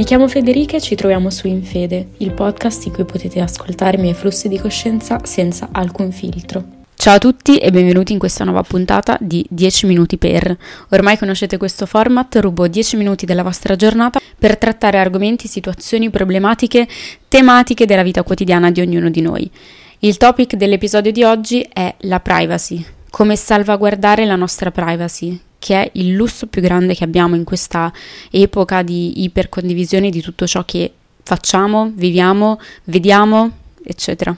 Mi 0.00 0.06
chiamo 0.06 0.28
Federica 0.28 0.78
e 0.78 0.80
ci 0.80 0.94
troviamo 0.94 1.28
su 1.28 1.46
Infede, 1.46 2.12
il 2.16 2.32
podcast 2.32 2.86
in 2.86 2.92
cui 2.92 3.04
potete 3.04 3.38
ascoltare 3.38 3.98
i 3.98 4.00
miei 4.00 4.14
flussi 4.14 4.48
di 4.48 4.58
coscienza 4.58 5.20
senza 5.24 5.68
alcun 5.72 6.10
filtro. 6.10 6.64
Ciao 6.94 7.16
a 7.16 7.18
tutti 7.18 7.58
e 7.58 7.70
benvenuti 7.70 8.14
in 8.14 8.18
questa 8.18 8.44
nuova 8.44 8.62
puntata 8.62 9.18
di 9.20 9.44
10 9.50 9.84
minuti 9.84 10.16
per. 10.16 10.56
Ormai 10.88 11.18
conoscete 11.18 11.58
questo 11.58 11.84
format, 11.84 12.34
rubo 12.36 12.66
10 12.66 12.96
minuti 12.96 13.26
della 13.26 13.42
vostra 13.42 13.76
giornata 13.76 14.18
per 14.38 14.56
trattare 14.56 14.96
argomenti, 14.96 15.46
situazioni, 15.48 16.08
problematiche, 16.08 16.88
tematiche 17.28 17.84
della 17.84 18.02
vita 18.02 18.22
quotidiana 18.22 18.70
di 18.70 18.80
ognuno 18.80 19.10
di 19.10 19.20
noi. 19.20 19.50
Il 19.98 20.16
topic 20.16 20.54
dell'episodio 20.54 21.12
di 21.12 21.24
oggi 21.24 21.60
è 21.70 21.94
la 21.98 22.20
privacy, 22.20 22.82
come 23.10 23.36
salvaguardare 23.36 24.24
la 24.24 24.36
nostra 24.36 24.70
privacy, 24.70 25.38
che 25.60 25.80
è 25.80 25.90
il 25.92 26.14
lusso 26.14 26.48
più 26.48 26.60
grande 26.60 26.96
che 26.96 27.04
abbiamo 27.04 27.36
in 27.36 27.44
questa 27.44 27.92
epoca 28.32 28.82
di 28.82 29.22
ipercondivisione 29.22 30.10
di 30.10 30.20
tutto 30.20 30.48
ciò 30.48 30.64
che 30.64 30.92
facciamo, 31.22 31.92
viviamo, 31.94 32.58
vediamo, 32.84 33.50
eccetera. 33.84 34.36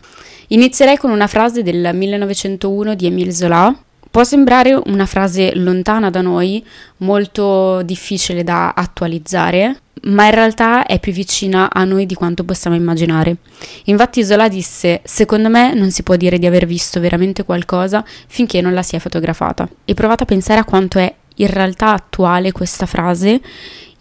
Inizierei 0.49 0.99
con 0.99 1.11
una 1.11 1.29
frase 1.29 1.63
del 1.63 1.93
1901 1.95 2.95
di 2.95 3.07
Émile 3.07 3.33
Zola. 3.33 3.75
Può 4.11 4.25
sembrare 4.25 4.79
una 4.85 5.07
frase 5.07 5.55
lontana 5.55 6.11
da 6.11 6.21
noi, 6.21 6.63
molto 6.99 7.81
difficile 7.83 8.45
da 8.45 8.73
attualizzare, 8.73 9.81
ma 10.03 10.27
in 10.27 10.33
realtà 10.33 10.85
è 10.85 10.99
più 10.99 11.13
vicina 11.13 11.71
a 11.73 11.85
noi 11.85 12.05
di 12.05 12.15
quanto 12.15 12.45
possiamo 12.45 12.77
immaginare. 12.77 13.37
Infatti 13.85 14.25
Zola 14.25 14.49
disse, 14.49 15.01
secondo 15.05 15.49
me 15.49 15.73
non 15.73 15.91
si 15.91 16.03
può 16.03 16.17
dire 16.17 16.39
di 16.39 16.47
aver 16.47 16.67
visto 16.67 17.01
veramente 17.01 17.45
qualcosa 17.45 18.05
finché 18.27 18.61
non 18.61 18.75
la 18.75 18.83
si 18.83 18.97
è 18.97 18.99
fotografata. 18.99 19.69
E 19.85 19.95
provate 19.95 20.25
a 20.25 20.27
pensare 20.27 20.61
a 20.61 20.65
quanto 20.65 20.99
è 20.99 21.15
in 21.37 21.49
realtà 21.49 21.93
attuale 21.93 22.53
questa 22.53 22.87
frase 22.87 23.41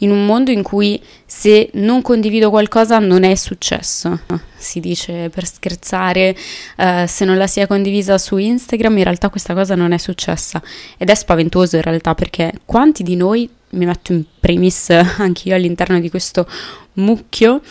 in 0.01 0.11
un 0.11 0.25
mondo 0.25 0.51
in 0.51 0.63
cui 0.63 1.01
se 1.25 1.69
non 1.73 2.01
condivido 2.01 2.49
qualcosa 2.49 2.99
non 2.99 3.23
è 3.23 3.35
successo. 3.35 4.19
Si 4.55 4.79
dice 4.79 5.29
per 5.29 5.45
scherzare, 5.45 6.35
uh, 6.77 7.05
se 7.05 7.25
non 7.25 7.37
la 7.37 7.47
sia 7.47 7.67
condivisa 7.67 8.17
su 8.17 8.37
Instagram 8.37 8.97
in 8.97 9.03
realtà 9.03 9.29
questa 9.29 9.53
cosa 9.53 9.75
non 9.75 9.91
è 9.91 9.97
successa 9.97 10.61
ed 10.97 11.09
è 11.09 11.15
spaventoso 11.15 11.75
in 11.77 11.81
realtà 11.81 12.13
perché 12.15 12.53
quanti 12.65 13.03
di 13.03 13.15
noi, 13.15 13.49
mi 13.71 13.85
metto 13.85 14.11
in 14.11 14.23
primis 14.39 14.89
anch'io 15.17 15.55
all'interno 15.55 15.99
di 15.99 16.09
questo 16.09 16.47
mucchio, 16.93 17.61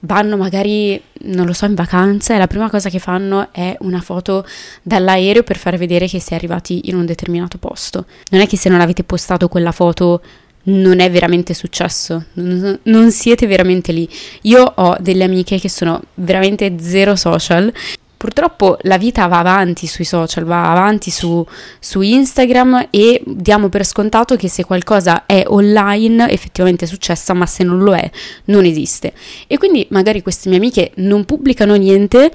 vanno 0.00 0.36
magari, 0.36 1.00
non 1.22 1.46
lo 1.46 1.52
so, 1.52 1.64
in 1.64 1.74
vacanza 1.74 2.34
e 2.34 2.38
la 2.38 2.46
prima 2.46 2.70
cosa 2.70 2.88
che 2.88 2.98
fanno 2.98 3.48
è 3.52 3.76
una 3.80 4.00
foto 4.00 4.46
dall'aereo 4.82 5.42
per 5.42 5.56
far 5.56 5.76
vedere 5.76 6.06
che 6.06 6.20
si 6.20 6.32
è 6.32 6.36
arrivati 6.36 6.88
in 6.88 6.96
un 6.96 7.06
determinato 7.06 7.58
posto. 7.58 8.06
Non 8.30 8.40
è 8.40 8.46
che 8.46 8.56
se 8.56 8.68
non 8.68 8.80
avete 8.80 9.04
postato 9.04 9.48
quella 9.48 9.72
foto 9.72 10.22
non 10.64 11.00
è 11.00 11.10
veramente 11.10 11.54
successo, 11.54 12.26
non, 12.34 13.10
siete 13.10 13.46
veramente 13.46 13.92
lì. 13.92 14.08
Io 14.42 14.62
ho 14.62 14.96
delle 15.00 15.24
amiche 15.24 15.58
che 15.58 15.68
sono 15.68 16.02
veramente 16.14 16.76
zero 16.78 17.16
social 17.16 17.72
Purtroppo 18.18 18.78
la 18.80 18.98
vita 18.98 19.28
va 19.28 19.38
avanti 19.38 19.86
sui 19.86 20.04
social, 20.04 20.42
va 20.42 20.72
avanti 20.72 21.08
su, 21.08 21.46
su, 21.78 22.00
Instagram 22.00 22.88
e 22.90 23.22
diamo 23.24 23.68
per 23.68 23.86
scontato 23.86 24.34
che 24.34 24.48
se 24.48 24.64
qualcosa 24.64 25.24
è 25.24 25.44
online 25.46 26.28
effettivamente 26.28 26.84
è 26.84 26.88
successa, 26.88 27.32
ma 27.32 27.46
se 27.46 27.62
non 27.62 27.78
lo 27.78 27.94
è 27.94 28.10
non 28.46 28.64
esiste. 28.64 29.12
E 29.46 29.56
quindi 29.56 29.86
magari 29.90 30.20
queste 30.20 30.48
mie 30.48 30.58
amiche 30.58 30.90
non 30.96 31.24
pubblicano 31.24 31.76
niente, 31.76 32.32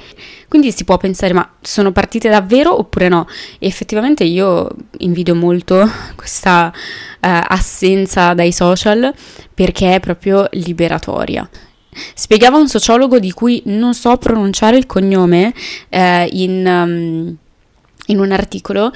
quindi 0.48 0.72
si 0.72 0.86
può 0.86 0.95
pensare 0.95 1.34
ma 1.34 1.56
sono 1.59 1.92
partite 1.92 2.30
davvero 2.30 2.80
oppure 2.80 3.09
no? 3.09 3.28
E 3.59 3.67
effettivamente 3.67 4.23
io 4.23 4.70
invidio 5.00 5.36
molto 5.36 5.86
questa 6.16 6.72
uh, 6.73 6.80
assenza 7.20 8.34
dai 8.34 8.54
social 8.54 9.14
perché 9.54 9.95
è 9.95 10.00
proprio 10.00 10.48
liberatoria. 10.52 11.50
Spiegava 12.13 12.58
un 12.58 12.67
sociologo 12.67 13.19
di 13.19 13.31
cui 13.31 13.61
non 13.66 13.94
so 13.94 14.16
pronunciare 14.17 14.77
il 14.77 14.86
cognome 14.86 15.54
eh, 15.89 16.27
in, 16.31 16.65
um, 16.65 17.36
in 18.08 18.20
un 18.20 18.31
articolo 18.31 18.92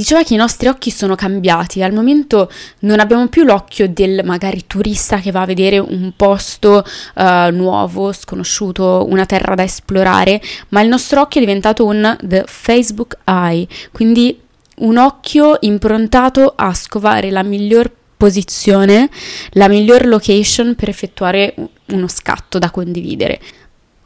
diceva 0.00 0.22
che 0.22 0.32
i 0.32 0.38
nostri 0.38 0.66
occhi 0.66 0.90
sono 0.90 1.14
cambiati, 1.14 1.82
al 1.82 1.92
momento 1.92 2.50
non 2.80 3.00
abbiamo 3.00 3.26
più 3.26 3.44
l'occhio 3.44 3.86
del 3.86 4.22
magari 4.24 4.64
turista 4.66 5.18
che 5.18 5.30
va 5.30 5.42
a 5.42 5.46
vedere 5.46 5.78
un 5.78 6.12
posto 6.16 6.82
uh, 7.16 7.50
nuovo, 7.50 8.10
sconosciuto, 8.10 9.04
una 9.10 9.26
terra 9.26 9.54
da 9.54 9.62
esplorare, 9.62 10.40
ma 10.68 10.80
il 10.80 10.88
nostro 10.88 11.20
occhio 11.20 11.42
è 11.42 11.44
diventato 11.44 11.84
un 11.84 12.16
the 12.22 12.44
Facebook 12.46 13.18
eye, 13.24 13.68
quindi 13.92 14.40
un 14.78 14.96
occhio 14.96 15.58
improntato 15.60 16.54
a 16.56 16.72
scovare 16.72 17.30
la 17.30 17.42
miglior 17.42 17.90
posizione, 18.20 19.08
la 19.52 19.66
miglior 19.66 20.04
location 20.04 20.74
per 20.74 20.90
effettuare 20.90 21.54
uno 21.86 22.06
scatto 22.06 22.58
da 22.58 22.70
condividere. 22.70 23.40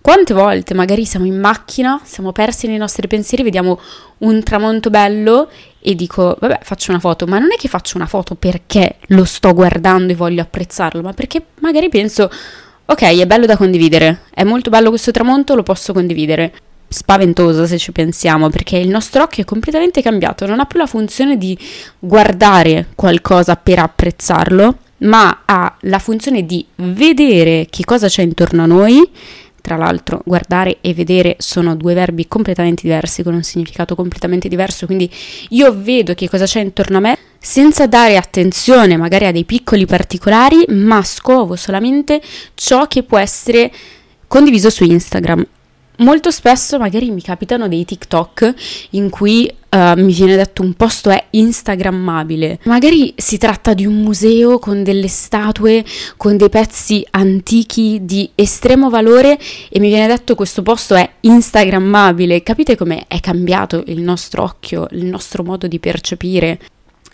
Quante 0.01 0.35
volte 0.35 0.73
magari 0.73 1.05
siamo 1.05 1.27
in 1.27 1.41
macchina, 1.41 2.01
siamo 2.05 2.31
persi 2.31 2.69
nei 2.69 2.77
nostri 2.77 3.09
pensieri, 3.09 3.43
vediamo 3.43 3.81
un 4.19 4.41
tramonto 4.45 4.89
bello 4.89 5.51
e 5.81 5.97
dico, 5.97 6.37
vabbè, 6.39 6.61
faccio 6.63 6.93
una 6.93 7.01
foto, 7.01 7.27
ma 7.27 7.41
non 7.41 7.51
è 7.51 7.57
che 7.57 7.67
faccio 7.67 7.97
una 7.97 8.07
foto 8.07 8.37
perché 8.37 8.99
lo 9.09 9.25
sto 9.25 9.53
guardando 9.53 10.13
e 10.13 10.17
voglio 10.17 10.43
apprezzarlo, 10.43 11.03
ma 11.03 11.13
perché 11.13 11.47
magari 11.61 11.89
penso, 11.89 12.31
ok, 12.85 13.03
è 13.19 13.27
bello 13.27 13.47
da 13.47 13.57
condividere, 13.57 14.27
è 14.33 14.45
molto 14.45 14.71
bello 14.71 14.91
questo 14.91 15.11
tramonto, 15.11 15.57
lo 15.57 15.65
posso 15.65 15.93
condividere 15.93 16.53
spaventoso 16.95 17.67
se 17.67 17.77
ci 17.77 17.91
pensiamo, 17.91 18.51
perché 18.51 18.77
il 18.77 18.89
nostro 18.89 19.25
occhio 19.25 19.43
è 19.43 19.47
completamente 19.47 20.01
cambiato, 20.01 20.47
non 20.47 20.61
ha 20.61 20.65
più 20.65 20.79
la 20.79 20.87
funzione 20.87 21.37
di 21.37 21.59
guardare 21.99 22.91
qualcosa 22.95 23.57
per 23.57 23.81
apprezzarlo, 23.81 24.79
ma 24.99 25.43
ha 25.45 25.77
la 25.81 25.99
funzione 25.99 26.47
di 26.47 26.65
vedere 26.77 27.67
che 27.69 27.85
cosa 27.85 28.07
c'è 28.07 28.23
intorno 28.23 28.63
a 28.63 28.67
noi. 28.67 29.11
Tra 29.61 29.77
l'altro, 29.77 30.21
guardare 30.27 30.77
e 30.83 30.93
vedere 30.93 31.37
sono 31.39 31.75
due 31.75 31.95
verbi 31.95 32.29
completamente 32.29 32.83
diversi, 32.83 33.23
con 33.23 33.35
un 33.35 33.43
significato 33.43 33.95
completamente 33.95 34.47
diverso, 34.47 34.85
quindi 34.85 35.11
io 35.49 35.75
vedo 35.75 36.13
che 36.13 36.29
cosa 36.29 36.45
c'è 36.45 36.61
intorno 36.61 36.99
a 36.99 37.01
me 37.01 37.19
senza 37.41 37.87
dare 37.87 38.19
attenzione 38.19 38.99
magari 38.99 39.27
a 39.27 39.33
dei 39.33 39.45
piccoli 39.45 39.87
particolari, 39.87 40.65
ma 40.69 41.03
scovo 41.03 41.57
solamente 41.57 42.21
ciò 42.55 42.87
che 42.87 43.05
può 43.05 43.17
essere 43.17 43.73
condiviso 44.29 44.69
su 44.69 44.85
Instagram 44.85 45.47
molto 45.99 46.31
spesso 46.31 46.79
magari 46.79 47.11
mi 47.11 47.23
capitano 47.23 47.69
dei 47.69 47.85
TikTok 47.85 48.55
in 48.91 49.11
cui 49.11 49.49
uh, 49.71 50.01
mi 50.01 50.13
viene 50.13 50.37
detto 50.37 50.63
un 50.63 50.75
posto 50.75 51.11
è 51.11 51.27
instagrammabile. 51.31 52.61
Magari 52.65 53.15
si 53.17 53.39
tratta 53.39 53.75
di 53.75 53.87
un 53.87 54.03
museo 54.03 54.59
con 54.59 54.83
delle 54.83 55.09
statue, 55.09 55.85
con 56.17 56.37
dei 56.37 56.49
pezzi 56.49 57.07
antichi 57.11 58.01
di 58.03 58.31
estremo 58.35 58.91
valore 58.91 59.39
e 59.69 59.81
mi 59.81 59.89
viene 59.89 60.07
detto 60.07 60.35
questo 60.35 60.63
posto 60.63 60.95
è 60.95 61.09
instagrammabile. 61.21 62.43
Capite 62.43 62.77
come 62.77 63.05
è 63.07 63.21
cambiato 63.21 63.83
il 63.87 64.01
nostro 64.01 64.43
occhio, 64.43 64.87
il 64.91 65.05
nostro 65.05 65.43
modo 65.43 65.67
di 65.67 65.79
percepire? 65.79 66.59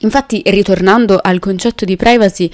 Infatti, 0.03 0.41
ritornando 0.47 1.19
al 1.21 1.39
concetto 1.41 1.85
di 1.85 1.97
privacy, 1.97 2.51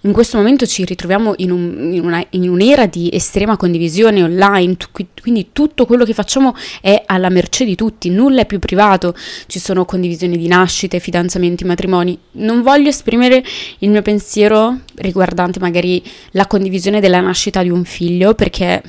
in 0.00 0.12
questo 0.12 0.36
momento 0.36 0.66
ci 0.66 0.84
ritroviamo 0.84 1.34
in, 1.36 1.52
un, 1.52 1.92
in, 1.92 2.04
una, 2.04 2.24
in 2.30 2.48
un'era 2.48 2.86
di 2.86 3.08
estrema 3.12 3.56
condivisione 3.56 4.20
online, 4.20 4.76
quindi 5.20 5.50
tutto 5.52 5.86
quello 5.86 6.04
che 6.04 6.12
facciamo 6.12 6.56
è 6.80 7.00
alla 7.06 7.28
mercé 7.28 7.64
di 7.64 7.76
tutti, 7.76 8.10
nulla 8.10 8.40
è 8.40 8.46
più 8.46 8.58
privato, 8.58 9.14
ci 9.46 9.60
sono 9.60 9.84
condivisioni 9.84 10.36
di 10.36 10.48
nascite, 10.48 10.98
fidanzamenti, 10.98 11.64
matrimoni. 11.64 12.18
Non 12.32 12.62
voglio 12.62 12.88
esprimere 12.88 13.44
il 13.78 13.90
mio 13.90 14.02
pensiero 14.02 14.80
riguardante 14.96 15.60
magari 15.60 16.02
la 16.32 16.48
condivisione 16.48 17.00
della 17.00 17.20
nascita 17.20 17.62
di 17.62 17.70
un 17.70 17.84
figlio, 17.84 18.34
perché 18.34 18.82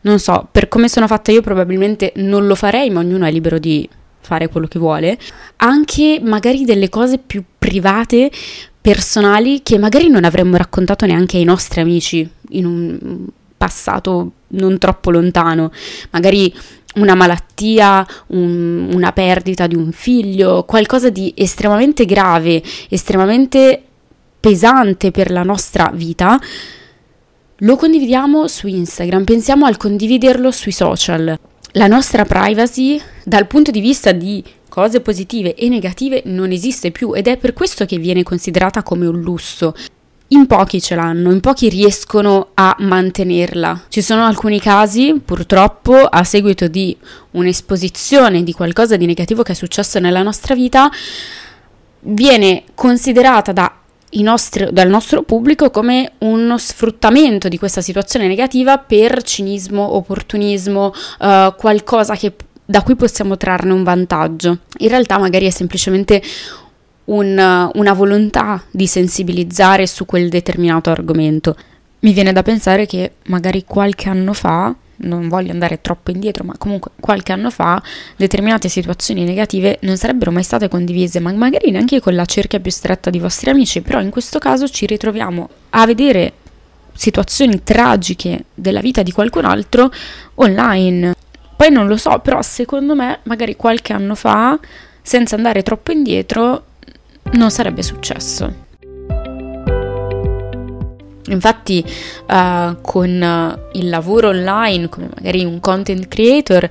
non 0.00 0.18
so, 0.18 0.48
per 0.50 0.66
come 0.66 0.88
sono 0.88 1.06
fatta 1.06 1.30
io 1.30 1.42
probabilmente 1.42 2.12
non 2.16 2.48
lo 2.48 2.56
farei, 2.56 2.90
ma 2.90 2.98
ognuno 2.98 3.24
è 3.24 3.30
libero 3.30 3.58
di 3.58 3.88
fare 4.20 4.48
quello 4.48 4.66
che 4.66 4.78
vuole, 4.78 5.18
anche 5.56 6.20
magari 6.22 6.64
delle 6.64 6.88
cose 6.88 7.18
più 7.18 7.42
private, 7.58 8.30
personali, 8.80 9.62
che 9.62 9.78
magari 9.78 10.08
non 10.08 10.24
avremmo 10.24 10.56
raccontato 10.56 11.04
neanche 11.06 11.36
ai 11.36 11.44
nostri 11.44 11.80
amici 11.80 12.28
in 12.50 12.64
un 12.64 13.26
passato 13.56 14.32
non 14.48 14.78
troppo 14.78 15.10
lontano, 15.10 15.70
magari 16.10 16.52
una 16.94 17.14
malattia, 17.14 18.06
un, 18.28 18.90
una 18.92 19.12
perdita 19.12 19.66
di 19.66 19.74
un 19.74 19.92
figlio, 19.92 20.64
qualcosa 20.64 21.10
di 21.10 21.32
estremamente 21.36 22.04
grave, 22.06 22.62
estremamente 22.88 23.82
pesante 24.40 25.10
per 25.10 25.30
la 25.30 25.42
nostra 25.42 25.90
vita, 25.92 26.40
lo 27.62 27.76
condividiamo 27.76 28.46
su 28.46 28.68
Instagram, 28.68 29.24
pensiamo 29.24 29.66
al 29.66 29.76
condividerlo 29.76 30.50
sui 30.50 30.72
social 30.72 31.38
la 31.72 31.86
nostra 31.86 32.24
privacy 32.24 33.00
dal 33.24 33.46
punto 33.46 33.70
di 33.70 33.80
vista 33.80 34.12
di 34.12 34.42
cose 34.68 35.00
positive 35.00 35.54
e 35.54 35.68
negative 35.68 36.22
non 36.26 36.50
esiste 36.50 36.90
più 36.90 37.14
ed 37.14 37.26
è 37.26 37.36
per 37.36 37.52
questo 37.52 37.84
che 37.84 37.98
viene 37.98 38.22
considerata 38.22 38.82
come 38.82 39.06
un 39.06 39.20
lusso. 39.20 39.74
In 40.28 40.46
pochi 40.46 40.80
ce 40.80 40.94
l'hanno, 40.94 41.32
in 41.32 41.40
pochi 41.40 41.68
riescono 41.68 42.48
a 42.54 42.76
mantenerla. 42.78 43.84
Ci 43.88 44.02
sono 44.02 44.24
alcuni 44.24 44.60
casi, 44.60 45.20
purtroppo, 45.24 45.94
a 45.94 46.22
seguito 46.22 46.68
di 46.68 46.94
un'esposizione 47.32 48.42
di 48.42 48.52
qualcosa 48.52 48.96
di 48.96 49.06
negativo 49.06 49.42
che 49.42 49.52
è 49.52 49.54
successo 49.54 49.98
nella 49.98 50.22
nostra 50.22 50.54
vita, 50.54 50.90
viene 52.00 52.64
considerata 52.74 53.52
da 53.52 53.77
nostri, 54.12 54.68
dal 54.72 54.88
nostro 54.88 55.22
pubblico 55.22 55.70
come 55.70 56.12
uno 56.18 56.58
sfruttamento 56.58 57.48
di 57.48 57.58
questa 57.58 57.80
situazione 57.80 58.26
negativa 58.26 58.78
per 58.78 59.22
cinismo, 59.22 59.96
opportunismo, 59.96 60.92
uh, 61.20 61.54
qualcosa 61.56 62.14
che, 62.16 62.34
da 62.64 62.82
cui 62.82 62.96
possiamo 62.96 63.36
trarne 63.36 63.72
un 63.72 63.82
vantaggio. 63.82 64.58
In 64.78 64.88
realtà 64.88 65.18
magari 65.18 65.46
è 65.46 65.50
semplicemente 65.50 66.22
un, 67.04 67.70
una 67.74 67.92
volontà 67.92 68.62
di 68.70 68.86
sensibilizzare 68.86 69.86
su 69.86 70.06
quel 70.06 70.28
determinato 70.28 70.90
argomento. 70.90 71.56
Mi 72.00 72.12
viene 72.12 72.32
da 72.32 72.42
pensare 72.42 72.86
che 72.86 73.12
magari 73.26 73.64
qualche 73.64 74.08
anno 74.08 74.32
fa 74.32 74.74
non 74.98 75.28
voglio 75.28 75.52
andare 75.52 75.80
troppo 75.80 76.10
indietro, 76.10 76.44
ma 76.44 76.54
comunque 76.56 76.92
qualche 76.98 77.32
anno 77.32 77.50
fa 77.50 77.82
determinate 78.16 78.68
situazioni 78.68 79.24
negative 79.24 79.78
non 79.82 79.96
sarebbero 79.96 80.30
mai 80.30 80.42
state 80.42 80.68
condivise, 80.68 81.20
ma 81.20 81.32
magari 81.32 81.70
neanche 81.70 82.00
con 82.00 82.14
la 82.14 82.24
cerchia 82.24 82.60
più 82.60 82.70
stretta 82.70 83.10
di 83.10 83.18
vostri 83.18 83.50
amici, 83.50 83.80
però 83.80 84.00
in 84.00 84.10
questo 84.10 84.38
caso 84.38 84.68
ci 84.68 84.86
ritroviamo 84.86 85.48
a 85.70 85.86
vedere 85.86 86.32
situazioni 86.92 87.62
tragiche 87.62 88.46
della 88.54 88.80
vita 88.80 89.02
di 89.02 89.12
qualcun 89.12 89.44
altro 89.44 89.90
online. 90.36 91.14
Poi 91.56 91.70
non 91.70 91.86
lo 91.86 91.96
so, 91.96 92.18
però 92.18 92.42
secondo 92.42 92.94
me 92.94 93.20
magari 93.24 93.56
qualche 93.56 93.92
anno 93.92 94.14
fa, 94.14 94.58
senza 95.02 95.36
andare 95.36 95.62
troppo 95.62 95.92
indietro, 95.92 96.64
non 97.32 97.50
sarebbe 97.50 97.82
successo. 97.82 98.66
Infatti 101.28 101.84
uh, 102.26 102.76
con 102.80 103.58
il 103.72 103.88
lavoro 103.88 104.28
online, 104.28 104.88
come 104.88 105.08
magari 105.14 105.44
un 105.44 105.60
content 105.60 106.08
creator, 106.08 106.68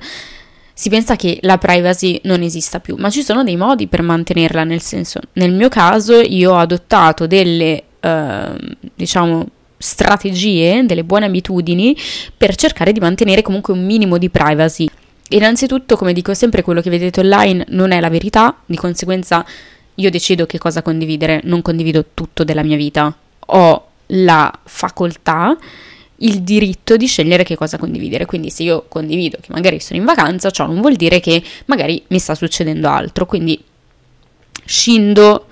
si 0.72 0.88
pensa 0.90 1.16
che 1.16 1.38
la 1.42 1.58
privacy 1.58 2.20
non 2.24 2.42
esista 2.42 2.78
più, 2.78 2.94
ma 2.98 3.10
ci 3.10 3.22
sono 3.22 3.42
dei 3.42 3.56
modi 3.56 3.88
per 3.88 4.02
mantenerla, 4.02 4.62
nel 4.62 4.80
senso, 4.80 5.20
nel 5.32 5.52
mio 5.52 5.68
caso 5.68 6.20
io 6.20 6.52
ho 6.52 6.56
adottato 6.56 7.26
delle, 7.26 7.82
uh, 8.00 8.56
diciamo, 8.94 9.46
strategie, 9.76 10.84
delle 10.86 11.04
buone 11.04 11.26
abitudini 11.26 11.96
per 12.36 12.54
cercare 12.56 12.92
di 12.92 13.00
mantenere 13.00 13.42
comunque 13.42 13.72
un 13.72 13.84
minimo 13.84 14.18
di 14.18 14.28
privacy. 14.28 14.88
Innanzitutto, 15.30 15.96
come 15.96 16.12
dico 16.12 16.32
sempre, 16.34 16.62
quello 16.62 16.80
che 16.80 16.90
vedete 16.90 17.20
online 17.20 17.64
non 17.68 17.90
è 17.90 18.00
la 18.00 18.08
verità, 18.08 18.56
di 18.64 18.76
conseguenza 18.76 19.44
io 19.96 20.10
decido 20.10 20.46
che 20.46 20.58
cosa 20.58 20.82
condividere, 20.82 21.40
non 21.44 21.60
condivido 21.60 22.06
tutto 22.14 22.44
della 22.44 22.62
mia 22.62 22.76
vita. 22.76 23.14
Ho 23.46 23.87
la 24.08 24.52
facoltà, 24.64 25.56
il 26.20 26.42
diritto 26.42 26.96
di 26.96 27.06
scegliere 27.06 27.44
che 27.44 27.56
cosa 27.56 27.78
condividere. 27.78 28.26
Quindi 28.26 28.50
se 28.50 28.62
io 28.62 28.84
condivido 28.88 29.38
che 29.40 29.52
magari 29.52 29.80
sono 29.80 29.98
in 29.98 30.04
vacanza, 30.04 30.50
ciò 30.50 30.66
non 30.66 30.80
vuol 30.80 30.96
dire 30.96 31.20
che 31.20 31.42
magari 31.66 32.02
mi 32.08 32.18
sta 32.18 32.34
succedendo 32.34 32.88
altro. 32.88 33.26
Quindi 33.26 33.62
scindo 34.64 35.46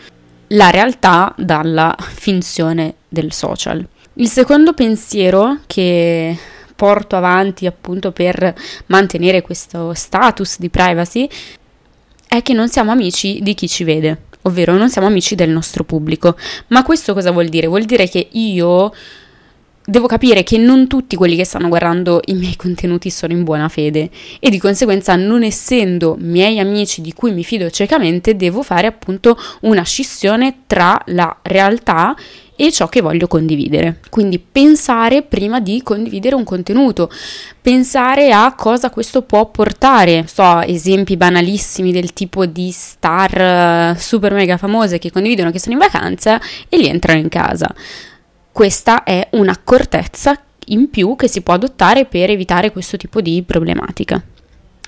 la 0.49 0.71
realtà 0.71 1.35
dalla 1.37 1.95
finzione 1.99 2.95
del 3.09 3.33
social. 3.33 3.87
Il 4.15 4.29
secondo 4.29 4.73
pensiero 4.73 5.61
che 5.67 6.37
porto 6.75 7.17
avanti 7.17 7.67
appunto 7.67 8.13
per 8.13 8.55
mantenere 8.87 9.43
questo 9.43 9.95
status 9.95 10.59
di 10.59 10.69
privacy 10.69 11.29
è 12.29 12.43
che 12.43 12.53
non 12.53 12.69
siamo 12.69 12.93
amici 12.93 13.41
di 13.43 13.55
chi 13.55 13.69
ci 13.69 13.83
vede 13.85 14.25
ovvero 14.47 14.77
non 14.77 14.91
siamo 14.91 15.07
amici 15.07 15.35
del 15.35 15.51
nostro 15.51 15.85
pubblico. 15.85 16.37
Ma 16.69 16.83
questo 16.83 17.13
cosa 17.13 17.31
vuol 17.31 17.49
dire? 17.49 17.67
Vuol 17.67 17.85
dire 17.85 18.09
che 18.09 18.29
io 18.33 18.93
devo 19.87 20.07
capire 20.09 20.43
che 20.43 20.59
non 20.59 20.89
tutti 20.89 21.15
quelli 21.15 21.37
che 21.37 21.45
stanno 21.45 21.69
guardando 21.69 22.21
i 22.27 22.35
miei 22.35 22.57
contenuti 22.57 23.09
sono 23.09 23.33
in 23.33 23.45
buona 23.45 23.69
fede 23.69 24.11
e 24.41 24.51
di 24.51 24.59
conseguenza 24.59 25.15
non 25.15 25.45
essendo 25.45 26.17
miei 26.19 26.59
amici 26.59 27.01
di 27.01 27.13
cui 27.13 27.33
mi 27.33 27.45
fido 27.45 27.71
ciecamente 27.71 28.35
devo 28.35 28.63
fare 28.63 28.89
appunto 28.89 29.39
una 29.61 29.83
scissione 29.83 30.63
tra 30.67 31.01
la 31.07 31.39
realtà 31.43 32.17
e 32.57 32.73
ciò 32.73 32.89
che 32.89 33.03
voglio 33.03 33.29
condividere. 33.29 34.01
Quindi 34.09 34.39
pensare 34.39 35.23
prima 35.23 35.61
di 35.61 35.83
condividere 35.83 36.35
un 36.35 36.43
contenuto, 36.43 37.11
pensare 37.61 38.33
a 38.33 38.55
cosa 38.55 38.91
questo 38.91 39.23
può 39.23 39.51
portare. 39.51 40.25
So, 40.27 40.63
esempi 40.63 41.17
banalissimi 41.17 41.93
del 41.93 42.15
tipo 42.15 42.47
di 42.47 42.71
star 42.73 43.95
eh, 43.95 43.97
super 43.99 44.33
mega 44.33 44.57
famose 44.57 44.99
che 44.99 45.13
condividono 45.13 45.51
che 45.51 45.61
sono 45.61 45.75
in 45.75 45.81
vacanza 45.81 46.41
e 46.69 46.79
li 46.79 46.89
entrano 46.89 47.21
in 47.21 47.29
casa. 47.29 47.73
Questa 48.57 49.05
è 49.05 49.29
un'accortezza 49.33 50.43
in 50.69 50.89
più 50.89 51.15
che 51.15 51.29
si 51.29 51.43
può 51.43 51.53
adottare 51.53 52.07
per 52.07 52.31
evitare 52.31 52.73
questo 52.73 52.97
tipo 52.97 53.21
di 53.21 53.43
problematica. 53.43 54.25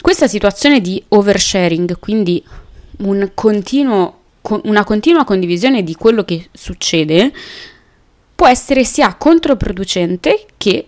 Questa 0.01 0.27
situazione 0.27 0.81
di 0.81 1.05
oversharing, 1.09 1.99
quindi 1.99 2.43
un 3.01 3.31
continuo 3.35 4.21
una 4.63 4.85
continua 4.85 5.25
condivisione 5.25 5.83
di 5.83 5.95
quello 5.97 6.25
che 6.25 6.49
succede 6.51 7.31
può 8.35 8.47
essere 8.47 8.85
sia 8.85 9.15
controproducente 9.17 10.47
che 10.57 10.88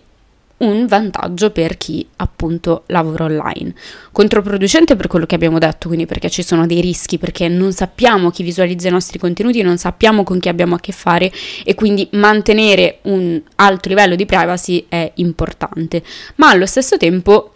un 0.61 0.85
vantaggio 0.87 1.51
per 1.51 1.77
chi 1.77 2.05
appunto 2.17 2.83
lavora 2.87 3.25
online. 3.25 3.73
Controproducente 4.11 4.95
per 4.95 5.07
quello 5.07 5.25
che 5.25 5.35
abbiamo 5.35 5.59
detto, 5.59 5.87
quindi 5.87 6.05
perché 6.05 6.29
ci 6.29 6.43
sono 6.43 6.65
dei 6.65 6.81
rischi, 6.81 7.17
perché 7.17 7.47
non 7.47 7.71
sappiamo 7.71 8.31
chi 8.31 8.43
visualizza 8.43 8.87
i 8.87 8.91
nostri 8.91 9.19
contenuti, 9.19 9.61
non 9.61 9.77
sappiamo 9.77 10.23
con 10.23 10.39
chi 10.39 10.49
abbiamo 10.49 10.75
a 10.75 10.79
che 10.79 10.91
fare 10.91 11.31
e 11.63 11.75
quindi 11.75 12.07
mantenere 12.13 12.99
un 13.03 13.41
alto 13.55 13.89
livello 13.89 14.15
di 14.15 14.25
privacy 14.25 14.85
è 14.87 15.11
importante, 15.15 16.03
ma 16.35 16.49
allo 16.49 16.65
stesso 16.65 16.97
tempo 16.97 17.53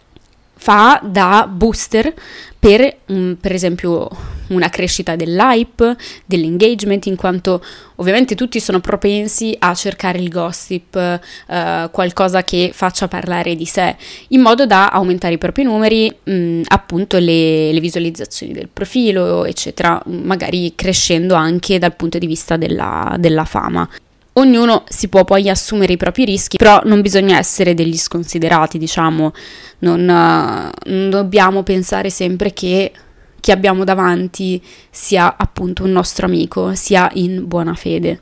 fa 0.56 1.00
da 1.02 1.46
booster 1.50 2.12
per 2.58 2.96
um, 3.06 3.36
per 3.40 3.52
esempio 3.52 4.08
una 4.48 4.68
crescita 4.68 5.16
dell'hype, 5.16 5.96
dell'engagement, 6.24 7.06
in 7.06 7.16
quanto 7.16 7.62
ovviamente 7.96 8.34
tutti 8.34 8.60
sono 8.60 8.80
propensi 8.80 9.56
a 9.58 9.74
cercare 9.74 10.18
il 10.18 10.28
gossip, 10.28 10.94
uh, 10.94 11.90
qualcosa 11.90 12.44
che 12.44 12.70
faccia 12.72 13.08
parlare 13.08 13.56
di 13.56 13.64
sé, 13.64 13.96
in 14.28 14.40
modo 14.40 14.66
da 14.66 14.90
aumentare 14.90 15.34
i 15.34 15.38
propri 15.38 15.64
numeri, 15.64 16.14
mh, 16.22 16.62
appunto 16.66 17.18
le, 17.18 17.72
le, 17.72 17.80
visualizzazioni 17.80 18.52
del 18.52 18.68
profilo, 18.72 19.44
eccetera, 19.44 20.00
magari 20.06 20.72
crescendo 20.74 21.34
anche 21.34 21.78
dal 21.78 21.94
punto 21.96 22.18
di 22.18 22.26
vista 22.26 22.56
della, 22.56 23.16
della 23.18 23.44
fama. 23.44 23.88
Ognuno 24.38 24.84
si 24.88 25.08
può 25.08 25.24
poi 25.24 25.48
assumere 25.48 25.94
i 25.94 25.96
propri 25.96 26.26
rischi, 26.26 26.58
però 26.58 26.80
non 26.84 27.00
bisogna 27.00 27.38
essere 27.38 27.72
degli 27.72 27.96
sconsiderati, 27.96 28.76
diciamo, 28.76 29.32
non, 29.78 30.04
non 30.04 31.10
dobbiamo 31.10 31.62
pensare 31.62 32.10
sempre 32.10 32.52
che 32.52 32.92
chi 33.40 33.50
abbiamo 33.50 33.84
davanti 33.84 34.62
sia 34.90 35.36
appunto 35.38 35.84
un 35.84 35.92
nostro 35.92 36.26
amico, 36.26 36.74
sia 36.74 37.08
in 37.14 37.46
buona 37.46 37.74
fede. 37.74 38.20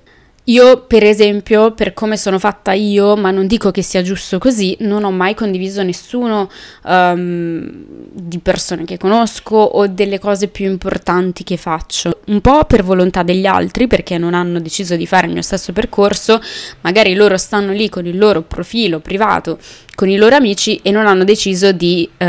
Io, 0.48 0.82
per 0.82 1.04
esempio, 1.04 1.72
per 1.72 1.94
come 1.94 2.18
sono 2.18 2.38
fatta 2.38 2.72
io, 2.72 3.16
ma 3.16 3.30
non 3.30 3.46
dico 3.46 3.70
che 3.70 3.80
sia 3.80 4.02
giusto 4.02 4.38
così, 4.38 4.76
non 4.80 5.02
ho 5.04 5.10
mai 5.10 5.32
condiviso 5.32 5.82
nessuno 5.82 6.50
um, 6.82 7.84
di 8.12 8.38
persone 8.40 8.84
che 8.84 8.98
conosco 8.98 9.56
o 9.56 9.86
delle 9.86 10.18
cose 10.18 10.48
più 10.48 10.66
importanti 10.66 11.44
che 11.44 11.56
faccio. 11.56 12.20
Un 12.26 12.42
po' 12.42 12.64
per 12.66 12.84
volontà 12.84 13.22
degli 13.22 13.46
altri, 13.46 13.86
perché 13.86 14.18
non 14.18 14.34
hanno 14.34 14.60
deciso 14.60 14.96
di 14.96 15.06
fare 15.06 15.28
il 15.28 15.32
mio 15.32 15.40
stesso 15.40 15.72
percorso, 15.72 16.38
magari 16.82 17.14
loro 17.14 17.38
stanno 17.38 17.72
lì 17.72 17.88
con 17.88 18.04
il 18.04 18.18
loro 18.18 18.42
profilo 18.42 19.00
privato, 19.00 19.58
con 19.94 20.10
i 20.10 20.16
loro 20.16 20.36
amici 20.36 20.78
e 20.82 20.90
non 20.90 21.06
hanno 21.06 21.24
deciso 21.24 21.72
di 21.72 22.06
uh, 22.18 22.24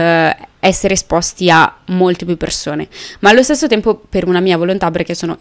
essere 0.61 0.93
esposti 0.93 1.49
a 1.49 1.79
molte 1.87 2.23
più 2.23 2.37
persone. 2.37 2.87
Ma 3.19 3.31
allo 3.31 3.43
stesso 3.43 3.67
tempo 3.67 4.01
per 4.07 4.25
una 4.25 4.39
mia 4.39 4.55
volontà, 4.55 4.89
perché 4.89 5.15
sono 5.15 5.37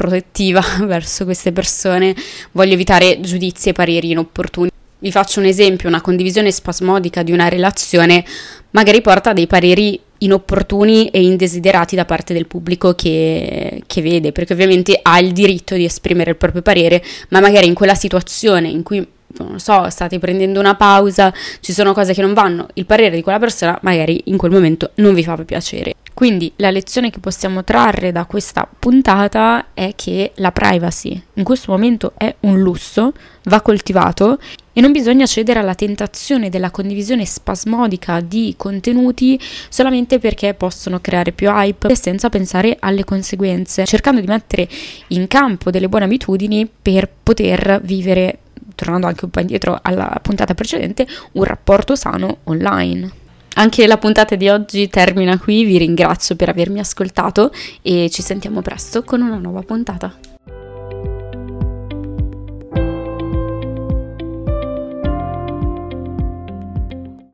protettiva 0.00 0.62
verso 0.86 1.24
queste 1.24 1.52
persone, 1.52 2.16
voglio 2.52 2.72
evitare 2.72 3.20
giudizi 3.20 3.68
e 3.68 3.72
pareri 3.74 4.12
inopportuni. 4.12 4.70
Vi 4.98 5.10
faccio 5.10 5.40
un 5.40 5.46
esempio, 5.46 5.88
una 5.88 6.00
condivisione 6.00 6.50
spasmodica 6.50 7.22
di 7.22 7.32
una 7.32 7.48
relazione 7.48 8.24
magari 8.70 9.02
porta 9.02 9.34
dei 9.34 9.46
pareri 9.46 10.00
inopportuni 10.18 11.08
e 11.08 11.22
indesiderati 11.22 11.96
da 11.96 12.04
parte 12.04 12.32
del 12.32 12.46
pubblico 12.46 12.94
che, 12.94 13.82
che, 13.86 14.02
vede, 14.02 14.32
perché 14.32 14.54
ovviamente 14.54 14.98
ha 15.00 15.18
il 15.18 15.32
diritto 15.32 15.74
di 15.74 15.84
esprimere 15.84 16.30
il 16.30 16.36
proprio 16.36 16.62
parere, 16.62 17.02
ma 17.28 17.40
magari 17.40 17.66
in 17.66 17.74
quella 17.74 17.94
situazione 17.94 18.68
in 18.68 18.82
cui, 18.82 19.06
non 19.38 19.58
so, 19.58 19.88
state 19.90 20.18
prendendo 20.18 20.60
una 20.60 20.74
pausa, 20.74 21.32
ci 21.60 21.72
sono 21.72 21.92
cose 21.92 22.12
che 22.12 22.22
non 22.22 22.34
vanno, 22.34 22.68
il 22.74 22.86
parere 22.86 23.16
di 23.16 23.22
quella 23.22 23.38
persona 23.38 23.78
magari 23.82 24.22
in 24.26 24.36
quel 24.36 24.50
momento 24.50 24.90
non 24.96 25.14
vi 25.14 25.24
fa 25.24 25.36
piacere. 25.36 25.94
Quindi 26.12 26.52
la 26.56 26.70
lezione 26.70 27.08
che 27.08 27.18
possiamo 27.18 27.64
trarre 27.64 28.12
da 28.12 28.26
questa 28.26 28.68
puntata 28.78 29.68
è 29.72 29.94
che 29.96 30.32
la 30.34 30.52
privacy 30.52 31.18
in 31.34 31.44
questo 31.44 31.72
momento 31.72 32.12
è 32.18 32.34
un 32.40 32.60
lusso, 32.60 33.14
va 33.44 33.62
coltivato 33.62 34.38
e 34.72 34.82
non 34.82 34.92
bisogna 34.92 35.24
cedere 35.24 35.60
alla 35.60 35.74
tentazione 35.74 36.50
della 36.50 36.70
condivisione 36.70 37.24
spasmodica 37.24 38.20
di 38.20 38.54
contenuti 38.56 39.40
solamente 39.70 40.18
perché 40.18 40.52
possono 40.52 41.00
creare 41.00 41.32
più 41.32 41.48
hype 41.48 41.94
senza 41.94 42.28
pensare 42.28 42.76
alle 42.78 43.04
conseguenze, 43.04 43.86
cercando 43.86 44.20
di 44.20 44.26
mettere 44.26 44.68
in 45.08 45.26
campo 45.26 45.70
delle 45.70 45.88
buone 45.88 46.04
abitudini 46.04 46.68
per 46.82 47.08
poter 47.22 47.80
vivere, 47.82 48.38
tornando 48.80 49.06
anche 49.06 49.26
un 49.26 49.30
po' 49.30 49.40
indietro 49.40 49.78
alla 49.82 50.18
puntata 50.22 50.54
precedente, 50.54 51.06
un 51.32 51.44
rapporto 51.44 51.94
sano 51.94 52.38
online. 52.44 53.10
Anche 53.54 53.86
la 53.86 53.98
puntata 53.98 54.36
di 54.36 54.48
oggi 54.48 54.88
termina 54.88 55.38
qui, 55.38 55.64
vi 55.64 55.76
ringrazio 55.76 56.34
per 56.34 56.48
avermi 56.48 56.78
ascoltato 56.78 57.52
e 57.82 58.08
ci 58.10 58.22
sentiamo 58.22 58.62
presto 58.62 59.02
con 59.02 59.20
una 59.20 59.36
nuova 59.36 59.60
puntata. 59.60 60.29